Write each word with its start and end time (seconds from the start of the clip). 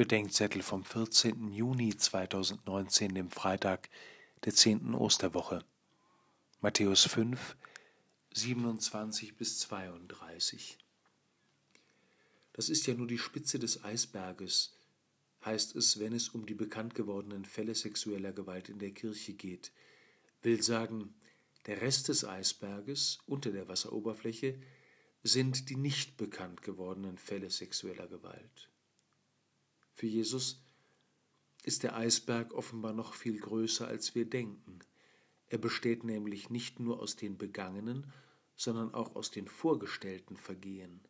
Bedenkzettel 0.00 0.62
vom 0.62 0.82
14. 0.82 1.52
Juni 1.52 1.94
2019, 1.94 3.14
dem 3.14 3.30
Freitag 3.30 3.90
der 4.46 4.54
10. 4.54 4.94
Osterwoche. 4.94 5.62
Matthäus 6.62 7.04
5, 7.04 7.54
27 8.32 9.36
bis 9.36 9.58
32. 9.58 10.78
Das 12.54 12.70
ist 12.70 12.86
ja 12.86 12.94
nur 12.94 13.08
die 13.08 13.18
Spitze 13.18 13.58
des 13.58 13.84
Eisberges, 13.84 14.72
heißt 15.44 15.76
es, 15.76 16.00
wenn 16.00 16.14
es 16.14 16.30
um 16.30 16.46
die 16.46 16.54
bekannt 16.54 16.94
gewordenen 16.94 17.44
Fälle 17.44 17.74
sexueller 17.74 18.32
Gewalt 18.32 18.70
in 18.70 18.78
der 18.78 18.92
Kirche 18.92 19.34
geht. 19.34 19.70
Will 20.40 20.62
sagen, 20.62 21.12
der 21.66 21.82
Rest 21.82 22.08
des 22.08 22.24
Eisberges 22.24 23.18
unter 23.26 23.50
der 23.50 23.68
Wasseroberfläche 23.68 24.58
sind 25.24 25.68
die 25.68 25.76
nicht 25.76 26.16
bekannt 26.16 26.62
gewordenen 26.62 27.18
Fälle 27.18 27.50
sexueller 27.50 28.06
Gewalt. 28.06 28.70
Für 30.00 30.06
Jesus 30.06 30.62
ist 31.62 31.82
der 31.82 31.94
Eisberg 31.94 32.54
offenbar 32.54 32.94
noch 32.94 33.12
viel 33.12 33.38
größer, 33.38 33.86
als 33.86 34.14
wir 34.14 34.24
denken. 34.24 34.78
Er 35.48 35.58
besteht 35.58 36.04
nämlich 36.04 36.48
nicht 36.48 36.80
nur 36.80 37.00
aus 37.00 37.16
den 37.16 37.36
begangenen, 37.36 38.10
sondern 38.56 38.94
auch 38.94 39.14
aus 39.14 39.30
den 39.30 39.46
vorgestellten 39.46 40.38
Vergehen. 40.38 41.02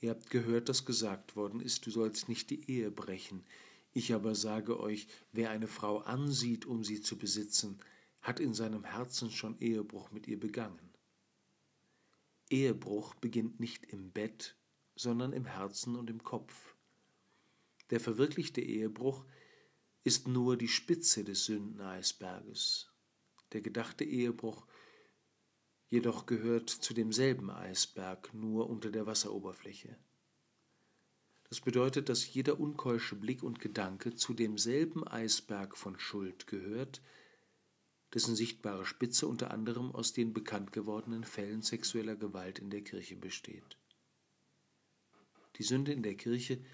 Ihr 0.00 0.10
habt 0.10 0.28
gehört, 0.28 0.68
dass 0.68 0.84
gesagt 0.84 1.34
worden 1.34 1.60
ist, 1.60 1.86
du 1.86 1.90
sollst 1.90 2.28
nicht 2.28 2.50
die 2.50 2.70
Ehe 2.70 2.90
brechen. 2.90 3.42
Ich 3.94 4.12
aber 4.12 4.34
sage 4.34 4.78
euch, 4.78 5.08
wer 5.32 5.48
eine 5.48 5.66
Frau 5.66 6.00
ansieht, 6.00 6.66
um 6.66 6.84
sie 6.84 7.00
zu 7.00 7.16
besitzen, 7.16 7.80
hat 8.20 8.38
in 8.38 8.52
seinem 8.52 8.84
Herzen 8.84 9.30
schon 9.30 9.58
Ehebruch 9.60 10.10
mit 10.10 10.28
ihr 10.28 10.38
begangen. 10.38 10.90
Ehebruch 12.50 13.14
beginnt 13.14 13.60
nicht 13.60 13.86
im 13.86 14.10
Bett, 14.10 14.56
sondern 14.94 15.32
im 15.32 15.46
Herzen 15.46 15.96
und 15.96 16.10
im 16.10 16.22
Kopf. 16.22 16.72
Der 17.92 18.00
verwirklichte 18.00 18.62
Ehebruch 18.62 19.22
ist 20.02 20.26
nur 20.26 20.56
die 20.56 20.68
Spitze 20.68 21.24
des 21.24 21.44
Sündeneisberges. 21.44 22.90
Der 23.52 23.60
gedachte 23.60 24.02
Ehebruch 24.02 24.66
jedoch 25.90 26.24
gehört 26.24 26.70
zu 26.70 26.94
demselben 26.94 27.50
Eisberg, 27.50 28.32
nur 28.32 28.70
unter 28.70 28.90
der 28.90 29.04
Wasseroberfläche. 29.04 29.98
Das 31.50 31.60
bedeutet, 31.60 32.08
dass 32.08 32.32
jeder 32.32 32.58
unkeusche 32.58 33.14
Blick 33.14 33.42
und 33.42 33.60
Gedanke 33.60 34.14
zu 34.14 34.32
demselben 34.32 35.06
Eisberg 35.06 35.76
von 35.76 35.98
Schuld 36.00 36.46
gehört, 36.46 37.02
dessen 38.14 38.34
sichtbare 38.34 38.86
Spitze 38.86 39.26
unter 39.26 39.50
anderem 39.50 39.94
aus 39.94 40.14
den 40.14 40.32
bekannt 40.32 40.72
gewordenen 40.72 41.24
Fällen 41.24 41.60
sexueller 41.60 42.16
Gewalt 42.16 42.58
in 42.58 42.70
der 42.70 42.80
Kirche 42.80 43.16
besteht. 43.16 43.76
Die 45.56 45.62
Sünde 45.62 45.92
in 45.92 46.02
der 46.02 46.14
Kirche 46.14 46.64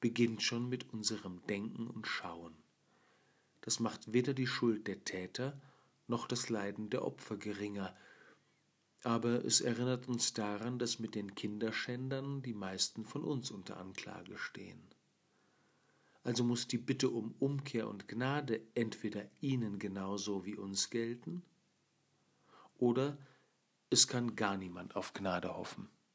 beginnt 0.00 0.42
schon 0.42 0.68
mit 0.68 0.92
unserem 0.92 1.44
Denken 1.46 1.86
und 1.86 2.06
Schauen. 2.06 2.54
Das 3.62 3.80
macht 3.80 4.12
weder 4.12 4.34
die 4.34 4.46
Schuld 4.46 4.86
der 4.86 5.04
Täter 5.04 5.60
noch 6.06 6.28
das 6.28 6.48
Leiden 6.48 6.90
der 6.90 7.04
Opfer 7.04 7.36
geringer, 7.36 7.96
aber 9.02 9.44
es 9.44 9.60
erinnert 9.60 10.08
uns 10.08 10.32
daran, 10.32 10.78
dass 10.78 10.98
mit 10.98 11.14
den 11.14 11.34
Kinderschändern 11.34 12.42
die 12.42 12.54
meisten 12.54 13.04
von 13.04 13.22
uns 13.24 13.50
unter 13.50 13.76
Anklage 13.78 14.38
stehen. 14.38 14.80
Also 16.24 16.42
muss 16.42 16.66
die 16.66 16.78
Bitte 16.78 17.08
um 17.10 17.34
Umkehr 17.38 17.88
und 17.88 18.08
Gnade 18.08 18.60
entweder 18.74 19.28
ihnen 19.40 19.78
genauso 19.78 20.44
wie 20.44 20.56
uns 20.56 20.90
gelten, 20.90 21.42
oder 22.78 23.16
es 23.90 24.08
kann 24.08 24.34
gar 24.34 24.56
niemand 24.56 24.96
auf 24.96 25.12
Gnade 25.12 25.56
hoffen. 25.56 25.88